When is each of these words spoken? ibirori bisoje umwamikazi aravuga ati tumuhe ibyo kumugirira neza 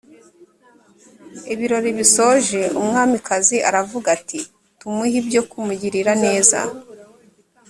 ibirori 1.53 1.89
bisoje 1.99 2.61
umwamikazi 2.79 3.57
aravuga 3.69 4.07
ati 4.17 4.39
tumuhe 4.79 5.15
ibyo 5.21 5.41
kumugirira 5.49 6.11
neza 6.23 6.59